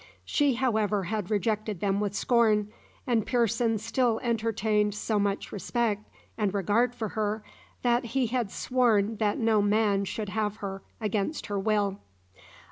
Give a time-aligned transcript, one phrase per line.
[0.25, 2.73] She, however, had rejected them with scorn,
[3.05, 7.43] and Pearson still entertained so much respect and regard for her,
[7.83, 11.99] that he had sworn that no man should have her against her will.